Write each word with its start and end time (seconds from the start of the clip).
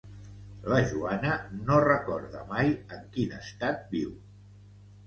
La 0.71 0.79
Joana 0.91 1.35
no 1.69 1.77
recorda 1.85 2.43
mai 2.55 2.75
en 2.99 3.07
quin 3.15 3.39
estat 3.45 3.87
viu. 3.97 4.19